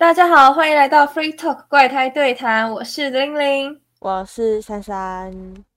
[0.00, 5.30] 大家好，欢迎来到 Free Talk 怪胎对谈，我是玲玲，我是珊珊。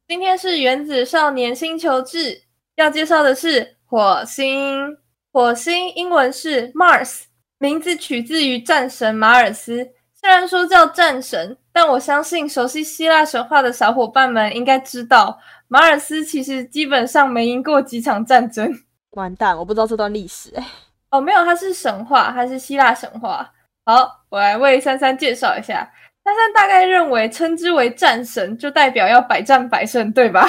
[0.07, 2.41] 今天是原子少年星球志，
[2.75, 4.97] 要介绍的是火星。
[5.33, 7.23] 火星英文是 Mars，
[7.57, 9.91] 名字取自于战神马尔斯。
[10.14, 15.38] 虽然说叫战神，但我相信熟悉希腊神话的小伙伴们应该知道，
[15.68, 18.74] 马尔斯其实基本上没赢过几场战争。
[19.18, 20.66] 完蛋，我不知道这段历史哎。
[21.10, 23.52] 哦，没有，它是神话，它是希腊神话。
[23.86, 25.91] 好，我来为珊珊介绍一下。
[26.23, 30.48] 珊珊大概认为，称之为战神，就代表要百战百胜，对吧？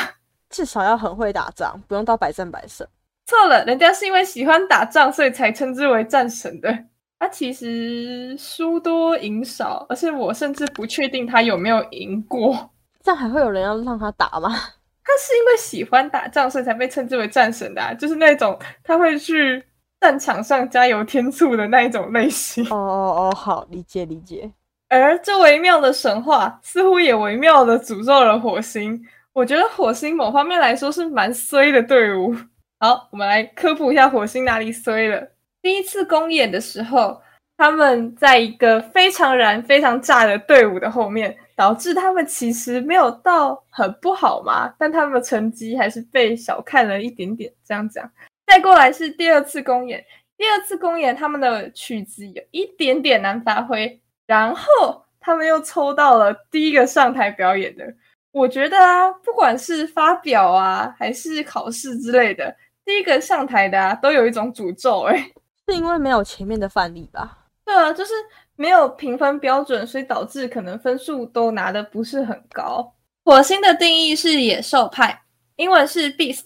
[0.51, 2.87] 至少要很会打仗，不用到百战百胜。
[3.27, 6.73] 错了，人家是因为喜欢打仗，所以才称之为战神的。
[7.19, 12.71] 他其实输多赢少，而且我甚至不确定他有没有赢过。
[13.03, 14.49] 这样还会有人要让他打吗？
[14.49, 19.65] 他是因为喜欢打仗，所以才被称之为战神的，就是那种他会去
[20.05, 22.63] 战场上加油添醋的那一种类型。
[22.69, 24.51] 哦哦哦，好，理解理解。
[24.91, 29.03] 而这微妙的神话，似乎也微妙的诅咒了火星。
[29.33, 32.37] 我觉得火星某方面来说是蛮衰的队伍。
[32.81, 35.27] 好，我们来科普一下火星哪里衰了。
[35.63, 37.19] 第一次公演的时候，
[37.57, 47.51] 他们在一个非常燃、非常炸的队伍的后面，导致他们其实没有到很不好嘛，但他们的成绩还是被小看了一点点。
[47.65, 48.07] 这样讲，
[48.47, 50.05] 再过来是第二次公演，
[50.37, 57.85] 第二次公演他们的曲子有一点点难发挥，然后他们又抽到了第一个上台表演的。
[58.31, 62.55] 我觉得啊，不管是发表啊，还是考试之类的。
[62.85, 65.17] 第一个上台的啊，都有一种诅咒哎，
[65.69, 67.39] 是因为没有前面的范例吧？
[67.65, 68.13] 对啊，就是
[68.57, 72.95] 没有评分标准，所以导致可能分数都拿的不是很高。
[73.25, 75.23] 火星的定义是野兽派，
[75.57, 76.45] 英文是 beast，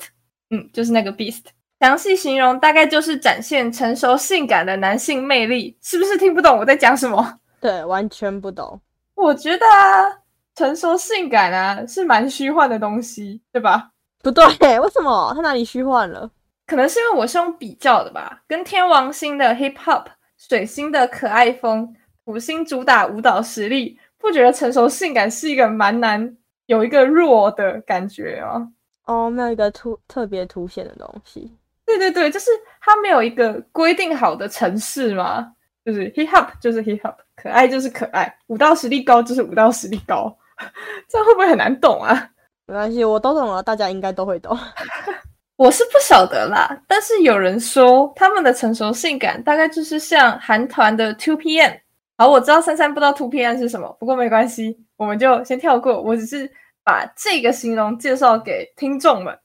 [0.50, 1.46] 嗯，就是那个 beast。
[1.80, 7.38] 详细形容大概就是展现成熟性感的男性魅力，是不是听不懂我在讲什么？
[7.60, 8.80] 对，完全不懂。
[9.14, 10.18] 我觉得啊，
[10.54, 13.90] 成熟性感啊是蛮虚幻的东西，对吧？
[14.22, 14.44] 不对，
[14.80, 16.30] 为什么他哪里虚幻了？
[16.67, 20.05] 可能是因为我是用比较的吧，跟天王星的 hip hop、
[20.36, 21.94] 水星的可爱风、
[22.24, 26.36] 土星主打舞蹈实力，不觉得成熟性感是一个蛮难
[26.67, 28.68] 有一个弱的感觉吗？
[29.06, 31.50] 哦，没有一个突特别凸显的东西。
[31.88, 32.50] 对对对，就是
[32.80, 35.50] 它没有一个规定好的城市嘛，
[35.84, 40.36] 就是 hip hop 就是 hip hop，可爱就是可爱，舞蹈实力高就是舞蹈实力高，
[41.08, 42.30] 这样会不会很难懂啊？
[42.66, 44.56] 没关系，我都懂了，大家应该都会懂。
[45.56, 51.80] 我是不晓得啦，但是有人说他们的成熟性感大概就是像韩团的 Two PM。
[52.16, 56.00] 好，我知道珊珊不知道 Two PM 是什么，不过没关系，我们就先跳过。
[56.02, 56.48] 我只是
[56.84, 59.36] 把这个形容介绍给听众们。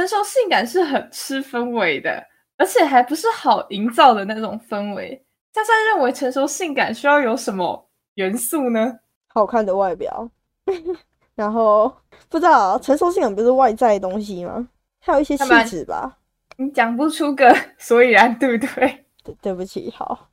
[0.00, 2.24] 对，成熟性感是很吃氛围的，
[2.56, 5.22] 而且还不是好营造的那种氛围。
[5.52, 9.00] 大家认为成熟性感需要有什么元素呢？
[9.28, 10.30] 好看的外表。
[11.34, 11.90] 然后
[12.28, 14.68] 不知道成熟性感不是外在的东西吗？
[15.00, 16.18] 还有一些气质吧。
[16.56, 19.04] 你讲不出个 所以然，对不对？
[19.24, 20.28] 对，对不起，好，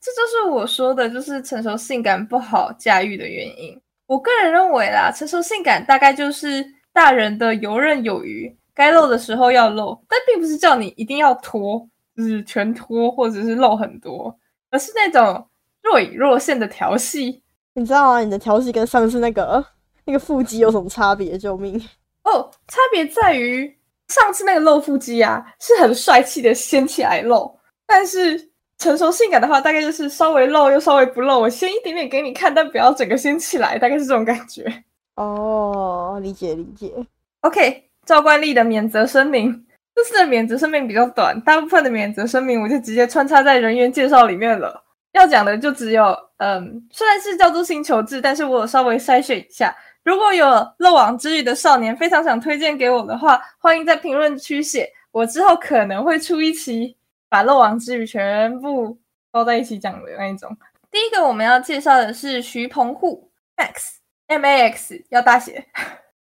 [0.00, 3.78] 这就是我说的，就是成熟性感不好驾驭的原因。
[4.06, 14.32] 我个人认为啦，成熟性感大概就是大人的游刃有余，该露的时候要露，但并不是叫你一定要脱，就是全脱或者是露很多，
[14.70, 15.44] 而是那种
[15.82, 17.42] 若隐若现的调戏。
[17.74, 19.66] 你知道啊，你的调戏跟上次那个。
[20.08, 21.36] 那个腹肌有什么差别？
[21.36, 21.74] 救命！
[22.22, 23.76] 哦，差别在于
[24.06, 27.52] 上次那个露腹肌啊，是很帅气的掀起来露，
[27.84, 34.84] 但是成熟性感的话，大概就是稍微露又稍微不露，我掀一点点给你看，但不要整个掀起来，大概是这种感觉。
[35.16, 36.94] 哦，理解理解。
[37.40, 44.82] OK，照惯例的免责声明，这次的免责声明比较短，大部分的免责声明我就直接穿插在人员介绍里面了。
[45.12, 49.76] 要讲的就只有，嗯，虽然是叫做星球志，但是我稍微筛选一下。
[50.04, 50.46] 如果有
[50.78, 56.96] 漏网之鱼的少年非常想推荐给我的话，欢迎在评论区写，我之后可能会出一期
[57.28, 58.96] 把漏网之鱼全部
[59.32, 60.56] 包在一起讲的那一种。
[60.92, 63.96] 第一个我们要介绍的是徐鹏户 Max
[64.28, 65.66] M A X 要大写。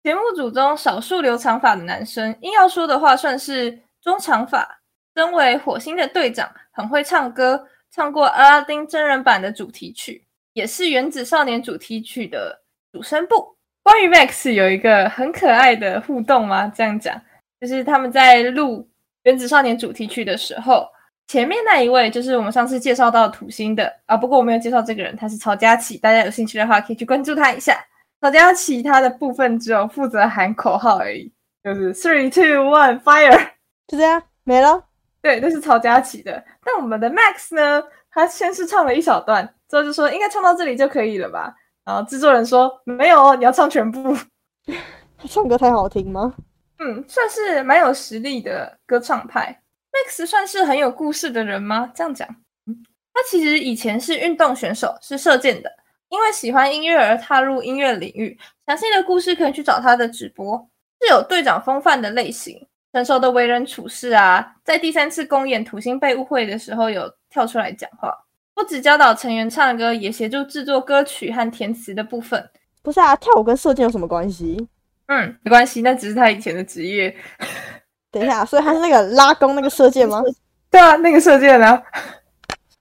[0.02, 4.80] 节目组中少数留长发的男生，硬要说的话算是中长发。
[5.14, 10.24] 身为火星的队长，很会唱歌，唱过阿拉丁真人版的主题曲，
[10.54, 12.62] 也是原子少年主题曲的
[12.92, 13.54] 主声部。
[13.82, 16.72] 关于 Max 有一个很可爱的互动吗？
[16.74, 17.20] 这样讲，
[17.60, 18.78] 就是他们在录
[19.24, 20.88] 《原子少年》主题曲的时候，
[21.26, 24.16] 前面那一位就是我们上次介绍到土星的啊。
[24.16, 27.76] 不过我没有介绍这个人，他是曹佳琪，大家有兴趣的话可以去关注他一下。
[28.20, 31.32] 曹佳琪他的部分只有负责喊口号而已，
[31.64, 33.50] 就是 Three Two One Fire，
[33.86, 34.84] 就这样没了。
[35.22, 36.42] 对，那是曹佳琪的。
[36.64, 41.54] 但我们的 Max 呢，他先是唱了一小段，之后就说应该唱到这里就可以了吧。
[41.84, 44.14] 然后制作人说没有哦，你要唱全部。
[44.66, 46.34] 他唱歌太好听吗？
[46.78, 49.62] 嗯，算是蛮有实力的歌唱派。
[49.92, 51.90] Max 算是很有故事的人吗？
[51.94, 52.28] 这样讲，
[52.66, 55.70] 嗯，他其实以前是运动选手，是射箭的，
[56.10, 58.38] 因为喜欢音乐而踏入音乐领域。
[58.66, 60.56] 详细的故事可以去找他的直播，
[61.00, 64.54] 是有队长风范的类型，成熟的为人处事啊。
[64.62, 68.12] 在第三次公演土星被误会的时候，有跳出来讲话，
[68.54, 72.50] 不止教导成员唱歌，也协助制作歌曲和填词的部分。
[72.82, 74.68] 不是啊，跳舞跟射箭有什么关系？
[75.06, 77.14] 嗯，没关系，那只是他以前的职业。
[78.12, 80.22] 等一下，所以他是那个拉弓那个射箭吗？
[80.70, 81.82] 对啊，那个射箭呢？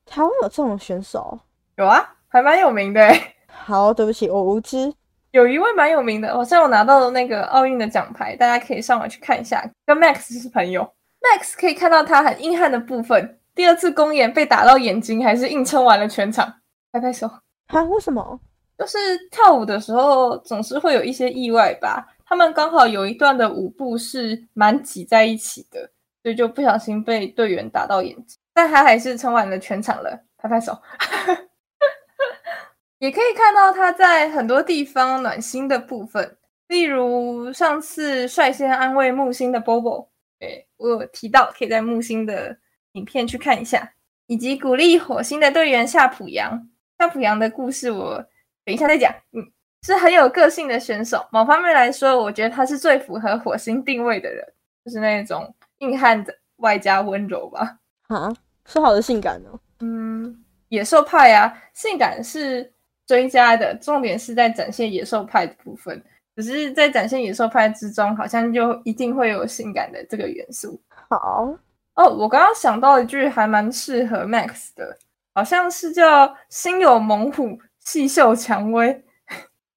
[0.06, 1.40] 台湾有这种选手？
[1.78, 3.02] 有啊，还蛮有名的。
[3.50, 4.94] 好，对不起，我无知。
[5.32, 9.64] 有一位蛮有名的，我现在我拿到了那个奥运的奖牌，大家可以上网去看一下。
[9.86, 10.82] 跟 Max 是朋友
[11.22, 13.40] ，Max 可以看到他很硬汉的部分。
[13.54, 16.52] 第二次公演被打到眼睛，还是硬撑完了全场。
[16.92, 17.28] 拍拍手。
[17.68, 17.84] 啊？
[17.84, 18.40] 为什么？
[18.78, 18.98] 就是
[19.30, 22.08] 跳舞的时候总是会有一些意外吧。
[22.26, 25.82] 他们刚好有一段的舞步是蛮挤在一起的，
[26.24, 30.78] 所以就不小心被队员打到眼睛，但他还是撑完了全场了，拍拍手。
[33.00, 36.38] 也可以看到他在很多地方暖心的部分，
[36.68, 40.08] 例如上次率先安慰木星的 Bobo，
[40.38, 42.56] 对我有提到，可以在木星的
[42.92, 43.92] 影片去看一下，
[44.28, 46.70] 以及鼓励火星的队员夏普阳。
[47.00, 48.24] 夏普阳的故事我
[48.64, 49.52] 等一下再讲，嗯。
[49.82, 51.26] 是很有个性的选手。
[51.32, 54.46] 某方面来说，我觉得他是最符合火星定位的人，
[54.84, 57.78] 就是那种硬汉的外加温柔吧。
[58.10, 58.30] 啊，
[58.66, 59.50] 说好的性感呢？
[59.80, 62.70] 嗯，野兽派啊，性感是
[63.10, 66.00] 追加的，重点是在展现野兽派的部分。
[66.36, 70.80] 只是在展现野兽派之中，好像就一定会有性感的这个元素。
[71.10, 71.50] 好
[71.96, 74.96] 哦，我刚刚想到一句还蛮适合 Max 的，
[75.34, 79.04] 好像是叫“心有猛虎，细嗅蔷薇”。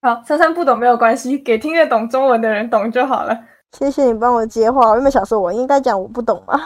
[0.03, 3.45] 好，珊珊不懂没有关系，给听得懂中文的人懂就好了。
[3.79, 6.61] 谢谢你帮我接话，我原本想说我应该讲我不懂吗？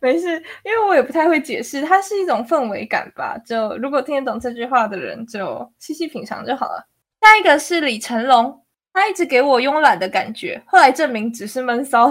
[0.00, 0.26] 没事，
[0.64, 3.36] 因为我也不太会解释，它是一种氛围感吧。
[3.44, 6.86] 就如果听得懂这句话的人，就细细品尝就好了。
[7.20, 8.62] 下一个是李成龙，
[8.92, 12.08] 他一直给我慵懒的感觉，后来证明只是闷骚。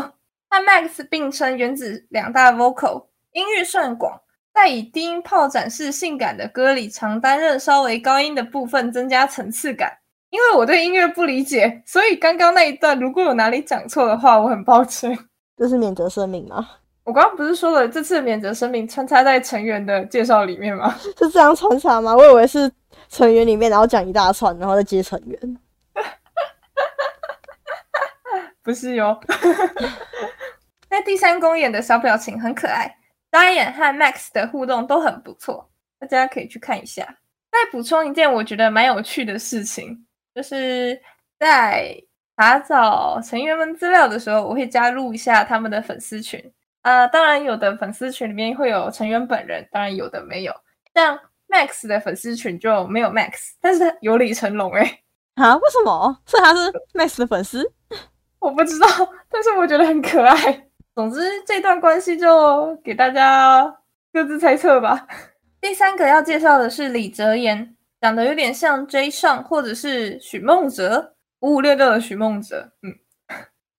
[0.50, 4.22] 和 Max 并称原子两大 vocal，音域算广。
[4.54, 9.98] 在以低音炮展示性感的歌里，常担任稍微高音的部分，增加层次感。
[10.30, 15.18] 因为我对音乐不理解，所以刚刚那一段如果有哪里讲错的话，我很抱歉。
[15.56, 16.68] 这是免责声明吗？
[17.07, 20.94] 我刚刚不是说了，这次免责声明穿插在成员的介绍里面吗？
[21.18, 22.13] 是这样穿插吗？
[22.13, 22.69] 我以为是
[23.07, 25.57] 成员里面，然后讲一大串，然后再接成员。
[28.62, 29.18] 不是哟。
[30.89, 32.94] 在第三公演的小表情很可爱。
[33.31, 35.69] 导演和 Max 的互动都很不错，
[36.00, 37.06] 大家可以去看一下。
[37.50, 40.06] 再补充一件我觉得蛮有趣的事情，
[40.36, 41.01] 就是
[41.39, 41.95] 在
[42.36, 46.51] 查找成员们资料的时候，我会加入一下他们的粉丝群
[46.88, 47.07] 啊。
[47.07, 50.54] 当然，有的粉丝群里面会有成员本人，当然有的没有。
[50.94, 55.00] 像 Max 的粉丝群就没有 Max，但是他有李成龙哎
[55.36, 55.56] 啊？
[55.56, 56.19] 为什么？
[56.25, 56.60] 所以他是
[56.94, 57.63] Max 的粉丝？
[58.39, 58.88] 我不知道，
[59.30, 60.68] 但是我觉得很可爱。
[60.95, 63.75] 总之，这段关系就给大家
[64.12, 65.07] 各自猜测吧。
[65.62, 72.71] 第三个要介绍的是李哲言，长得有点像 J 上或者是许梦哲，五五六六的许梦哲。
[72.81, 72.94] 嗯，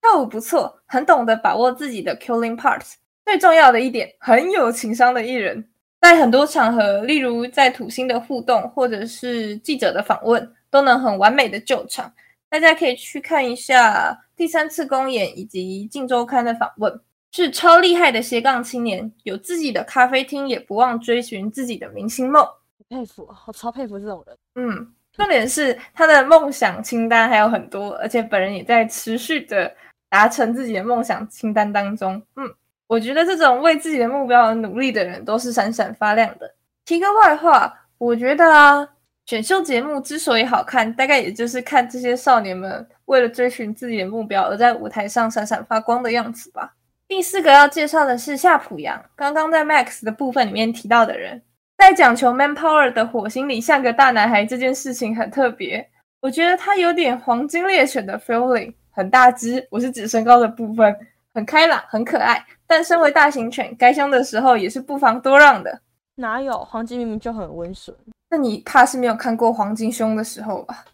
[0.01, 2.95] 跳舞不错，很懂得把握自己的 killing parts。
[3.25, 5.69] 最重要的一点，很有情商的艺人，
[6.01, 12.13] 在很多场合，例如在土星的互动，或者是记者的访问，都能很完美的救场。
[12.49, 17.01] 大家可以去看一下第三次公演以及《镜周刊》的访问。
[17.31, 22.43] 是超厉害的斜杠青年，有自己的咖啡厅，也不忘追寻自己的明星梦。
[22.89, 24.37] 佩服，我超佩服这种人。
[24.55, 29.71] 嗯，重点是他的梦想清单还有很多，而且本人也在持续的
[30.09, 32.23] 达成自己的梦想清单当中。
[32.37, 32.49] 嗯，
[32.87, 36.55] 我觉得这种为自己的目标而努力的人都是闪闪发亮的。
[36.85, 38.89] 提个外话，我觉得啊，
[39.27, 46.75] 选秀节目之所以好看，大概也就是看这些少年们为了追寻自己的目标而在舞台上闪闪发光的样子吧。
[47.07, 51.43] 第四个要介绍的是夏普阳，刚刚在 Max 的部分里面提到的人，
[51.77, 55.89] 在讲求 Man Power 的火星里像个大男孩这件事情很特别。
[56.21, 60.93] 我觉得他有点黄金猎犬的 feeling，很大只，我是指身高的部分，
[61.33, 62.45] 很开朗，很可爱。
[62.67, 65.81] 但身为大型犬，该凶的时候也是不妨多让的。
[66.17, 67.97] 哪有黄金明明就很温顺？
[68.29, 70.85] 那你怕是没有看过黄金凶的时候吧？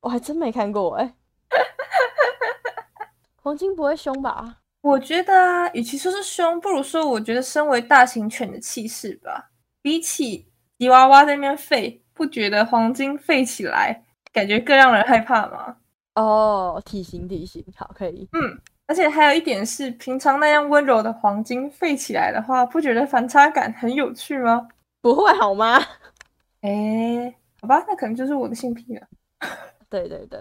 [0.00, 1.14] 我还真没看过哎。
[3.40, 4.56] 黄金不会凶吧？
[4.80, 9.48] 我觉得啊，与其说是凶，不如说我觉得身为大型犬的气势吧。
[9.80, 10.44] 比起
[10.76, 14.02] 吉娃娃在那边吠，不觉得黄金吠起来
[14.32, 15.76] 感觉更让人害怕吗？
[16.20, 18.28] 哦，体型体型，好，可以。
[18.32, 24.66] 嗯，而且还有一点是，平常那样温柔的黄金废起来的话，不觉得反差感很有趣吗？
[25.00, 25.78] 不会好吗？
[26.62, 29.06] 哎，好吧，那可能就是我的性癖了。
[29.88, 30.40] 对对对，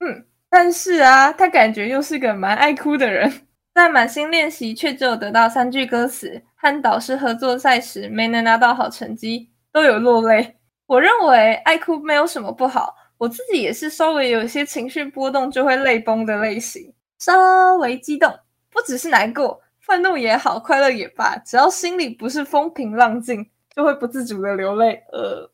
[0.00, 3.32] 嗯，但是啊，他感觉又是个蛮爱哭的人，
[3.72, 10.56] 在满心练习却只有得到三句歌词，和导师合作赛时没能拿到好成绩，都有落泪。
[10.86, 12.96] 我认为爱哭没有什么不好。
[13.22, 18.28] 我自己也是稍微有些情绪波动就会泪崩的类型，稍微激动，
[18.68, 25.00] 不只是难过、愤怒也好，快乐也罢，只要心里不是风平浪静，就会不自主的流泪。
[25.12, 25.48] 呃，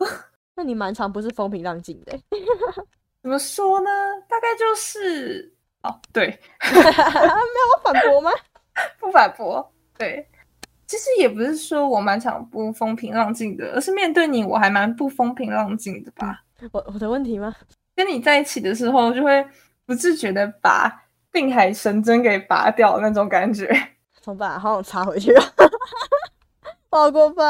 [0.57, 2.19] 那你蛮长不是风平浪静的，
[3.21, 3.91] 怎么说呢？
[4.27, 6.27] 大概就是，哦，对，
[6.73, 8.31] 没有反驳吗？
[8.99, 10.27] 不反驳，对，
[10.87, 16.45] 其实也不是说我蛮常不风平浪静的，而是面对你，我还蛮不风平浪静的吧。
[16.73, 17.55] 我我的问题吗？
[17.95, 19.45] 跟你在一起的时候，就会
[19.87, 23.67] 不自觉的把定海神针给拔掉那种感觉。
[24.21, 24.59] 怎么办？
[24.59, 25.45] 好想插回去啊！
[26.91, 27.45] 好过分！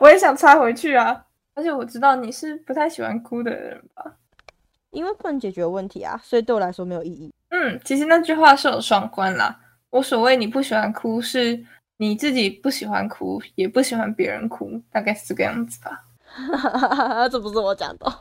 [0.00, 1.24] 我也想插回去啊！
[1.54, 4.14] 而且我知道你是不太喜欢哭的人吧？
[4.90, 7.32] 因为不能解决问题啊，所以对我来说没有意义。
[7.50, 9.58] 嗯，其实那句话是有双关啦。
[9.90, 11.64] 我所谓你不喜欢哭，是
[11.96, 16.04] 你自己不喜欢哭，也不喜欢别人哭，大概是这个样子吧。
[17.30, 18.12] 这不是我讲的，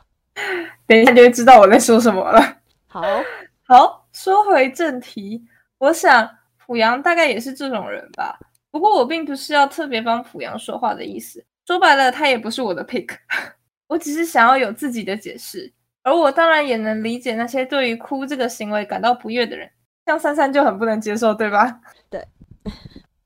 [0.86, 2.41] 等一下就会知道我在说什么了。
[2.88, 3.01] 好
[3.67, 5.43] 好，说回正题，
[5.77, 6.29] 我想
[6.65, 8.39] 濮阳大概也是这种人吧。
[8.71, 13.09] 不过我并不是要特别帮濮阳说话的意思，说白了，他也不是我的 pick。
[13.88, 15.71] 我只是想要有自己的解释，
[16.03, 19.69] 而我当然也能理解那些对于哭这个行为感到不悦的人，
[20.05, 21.79] 像珊珊就很不能接受，对吧？
[22.09, 22.25] 对，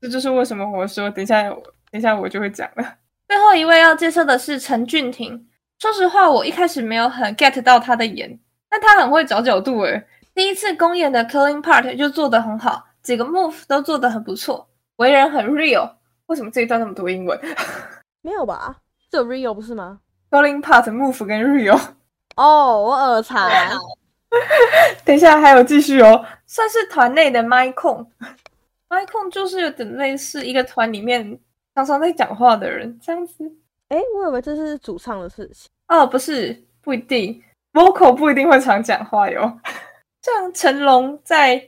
[0.00, 1.60] 这就是为什么我说等一下，等
[1.92, 2.96] 一下我就会讲了。
[3.32, 5.48] 最后一位要介绍的是陈俊廷。
[5.78, 10.06] 说实话，我一开始没有很 get 到他的颜，但他很会找角度诶。
[10.34, 15.90] 第一次公演的 killing part 就做得很好，几个 move 都做得很不错，为人很 real。
[16.26, 17.40] 为什么这一段那么多英文？
[18.20, 18.76] 没有吧？
[19.10, 21.80] 只有 real 不是吗？killing part move 跟 real。
[22.36, 23.50] 哦，我耳残。
[25.06, 28.06] 等一下还有继续哦，算是团内的麦控。
[28.90, 31.40] 麦控就是有点类似一个团里面。
[31.74, 33.50] 常常在讲话的人这样子，
[33.88, 39.58] 哎，我以为这是主唱的事情哦，不是，不一定，vocal 不一定会常讲话哟。
[40.22, 41.62] 像成龙在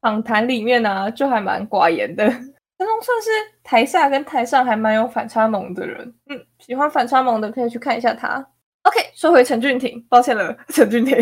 [0.00, 2.28] 访谈里面呢，就还蛮寡言的。
[2.28, 3.30] 成龙算是
[3.64, 8.46] 台下跟台上还蛮有反差萌的人，嗯，喜欢反差萌的可以去看一下他。
[8.82, 11.16] OK，说回陈俊廷，抱歉了， 陈俊廷，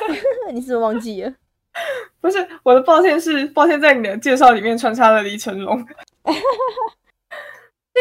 [0.50, 1.32] 你是不是忘记了？
[2.20, 5.86] 不是，我的抱歉是抱歉在你的介绍里面穿插了李成龙。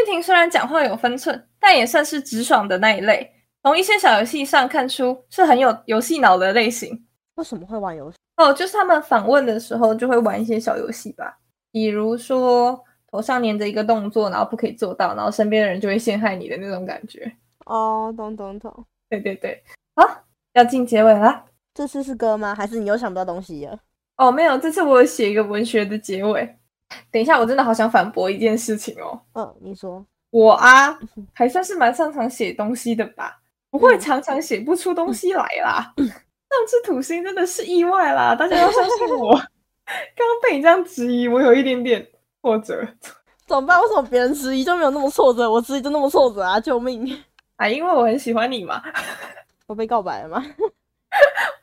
[0.04, 3.32] 俊廷虽然讲话有分寸，但也算是直爽的那一类。
[3.62, 7.06] 从一些小游戏上看出是很有游戏脑的类型。
[7.36, 8.18] 为什么会玩游戏？
[8.36, 11.38] 哦，就是他们访问的时候就会玩一些小游戏吧，
[11.72, 12.78] 比如说
[13.10, 17.32] 头上粘着一个动作，然后不可以做到，然后身边的人就会陷害你的那种感觉。
[17.66, 18.86] 哦，懂懂懂。
[19.10, 19.64] 对对对，
[19.96, 21.46] 好，要进结尾了。
[21.74, 22.54] 这次是歌吗？
[22.54, 23.80] 还是你又想不到东西了？
[24.18, 26.58] 哦，没有，这次我写一个文学的结尾。
[27.12, 29.20] 等一下，我真的好想反驳一件事情哦。
[29.34, 30.98] 嗯，你说我啊，
[31.34, 33.40] 还算是蛮擅长写东西的吧？
[33.70, 35.94] 不会常常写不出东西来啦。
[35.98, 39.34] 上次土星真的是意外啦，大家要相信我。
[39.36, 39.48] 刚
[40.16, 42.08] 刚被你这样质疑，我有一点点
[42.42, 42.88] 挫折。
[43.48, 43.82] 怎么办？
[43.82, 46.60] 为什么别人质疑就没有那么挫折，我质疑就那么挫折啊？
[46.60, 47.24] 救命！
[47.58, 48.82] 啊，因为我很喜欢你嘛。
[49.68, 50.44] 我被告白了吗？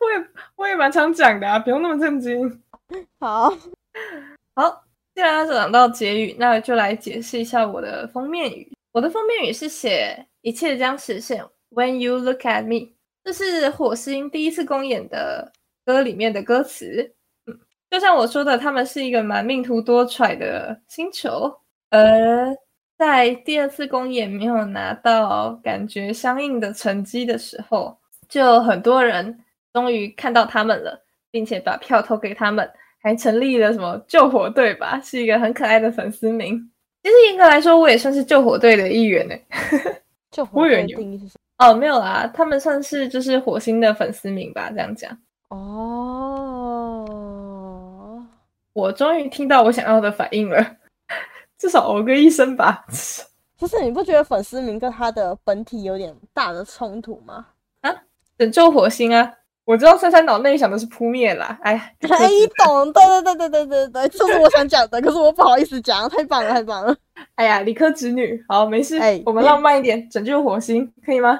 [0.00, 2.62] 我也我也蛮常讲的啊，不用那么震惊。
[3.20, 3.52] 好
[4.54, 4.84] 好。
[5.14, 8.73] 既然要讲到结语，那就来解释一下我的封面语。
[8.93, 15.52] 我的封面语是写“一切将实现 ”，When you look at me，这是火星第一次公演的
[15.85, 17.14] 歌里面的歌词。
[17.47, 17.59] 嗯，
[17.90, 21.52] 就像我说的，他们是一个蛮命途多舛的星球，
[21.90, 22.57] 而
[22.97, 27.99] 在第二次公演没有拿到感觉相应的成绩的时候，
[28.29, 31.00] 就很多人终于看到他们了，
[31.31, 32.71] 并且把票投给他们。
[33.02, 36.71] 还成立了什么救火队吧，是一个很可爱的粉丝名。
[37.02, 39.35] 其实严格来说，我也算是救火队的一员呢。
[40.30, 41.66] 救火队定义是什么？
[41.66, 45.11] 哦，没有啦，他们算是就是火星的粉丝名吧，这样讲。
[45.49, 45.66] 哦，
[48.73, 50.76] 我终于听到我想要的反应了，
[51.59, 52.85] 至少哦个一声吧。
[53.59, 57.47] 不是，你不觉得粉丝名跟他的本体有点大的冲突吗？
[57.80, 57.95] 啊，
[58.38, 59.30] 拯救火星啊！
[59.64, 66.97] 我知道珊珊脑内想的是扑灭啦，哎，哎，你懂，对对对对对对对，这是我想讲的，可是我不好意思讲，太棒了，太棒了。
[67.37, 71.38] 哎呀，理科直女，好，没事，哎我们浪漫一点，拯救火星，可以吗？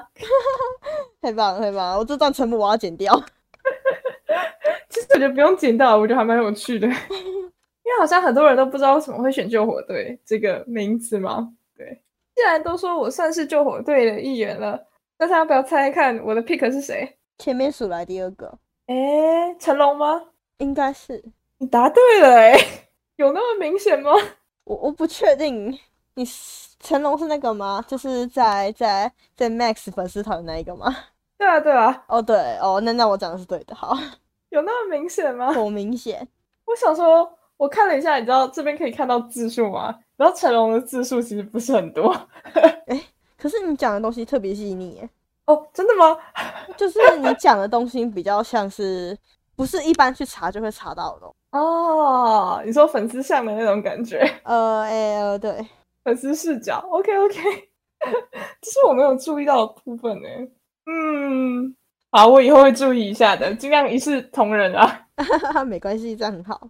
[1.21, 1.97] 太棒了，太棒了！
[1.97, 3.13] 我这段沉默我要剪掉。
[4.89, 6.87] 其实我觉得不用剪掉，我觉得还蛮有趣的，
[7.83, 11.49] 因为好像很多人都不知道为什么会选救火队这个名字嘛。
[11.77, 12.01] 对，
[12.35, 14.79] 既然都说我算是救火队的一员了，
[15.17, 17.17] 大家要不要猜猜看我的 pick 是谁？
[17.41, 20.21] 前面数来第二个，诶，成龙吗？
[20.59, 21.23] 应该是
[21.57, 22.55] 你答对了诶，
[23.17, 24.11] 有那么明显吗？
[24.65, 25.75] 我，我不确定。
[26.13, 27.83] 你是成龙是那个吗？
[27.87, 30.95] 就是在在在 Max 粉丝团的那一个吗？
[31.39, 33.97] 对啊，对啊，哦，对，哦，那那我讲的是对的，好，
[34.49, 35.51] 有那么明显吗？
[35.51, 36.27] 好明显。
[36.65, 39.97] 我想说，我看了一下，你知道这边可以看到字数吗？
[40.15, 42.15] 然后成龙的字数其实不是很多。
[42.85, 43.01] 哎
[43.35, 45.09] 可是你讲的东西特别细腻耶，
[45.51, 46.17] 哦，真的吗？
[46.77, 49.17] 就是你讲的东西比较像是
[49.55, 51.59] 不是一般去查就会查到的。
[51.59, 55.67] 哦，你说粉丝像的那种感觉，呃，哎、呃，对，
[56.03, 56.77] 粉丝视角。
[56.89, 57.39] OK OK，
[58.61, 60.27] 这是我没有注意到的部分呢。
[60.85, 61.75] 嗯，
[62.09, 65.05] 好，我以后会注意一下的，尽量一视同仁啊。
[65.67, 66.69] 没关系，这样很好。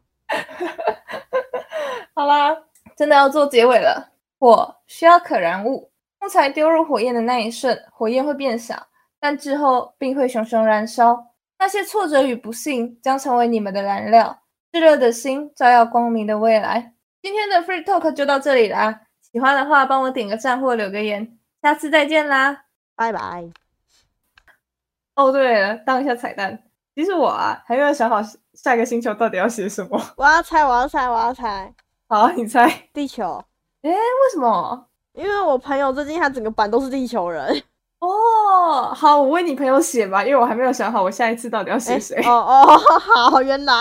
[2.15, 2.57] 好啦，
[2.97, 4.09] 真的要做结尾了。
[4.39, 5.90] 我需要可燃物，
[6.21, 8.87] 木材丢入火焰的那一瞬，火焰会变小，
[9.19, 11.33] 但之后并会熊熊燃烧。
[11.57, 14.39] 那些挫折与不幸将成为你们的燃料，
[14.71, 16.93] 炙热的心照耀光明的未来。
[17.23, 19.01] 今天的 Free Talk 就到这里啦，
[19.31, 22.65] 喜欢的话帮我点个赞或留个言，下次再见啦。
[22.95, 23.49] 拜拜。
[25.15, 26.63] 哦，对了，当一下彩蛋，
[26.93, 28.21] 其实我啊还没有想好
[28.53, 29.99] 下个星球到底要写什么。
[30.17, 31.73] 我要猜，我要猜，我要猜
[32.07, 32.69] 好，你猜？
[32.93, 33.43] 地球，
[33.81, 33.97] 诶，为
[34.31, 34.87] 什么？
[35.13, 37.63] 因为我朋友最近他整个版都是地球人。
[37.99, 42.17] 哦，好，我为你朋友写吧，因为我还没有想好我下一次到底要写诶谁。
[42.25, 42.77] 哦哦，
[43.29, 43.73] 好，原来。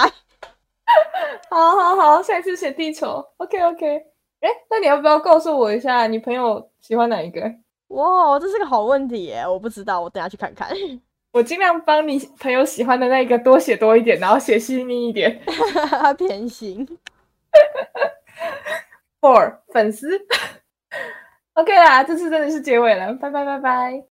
[1.49, 3.25] 好好好，下一次写地球。
[3.39, 3.97] OK OK。
[4.41, 7.41] 哎，那你要不要告诉我一下，你朋友喜欢哪一个？
[7.89, 10.69] 哇，这是个好问题耶，我不知道，我等下去看看。
[11.33, 15.41] 我尽量帮你朋友喜欢的那个多写多一点，然后写细腻一点。
[16.19, 16.87] 偏心。
[19.21, 20.27] For 粉丝。
[21.61, 24.03] OK 啦，这次真的是结尾了，拜拜拜拜。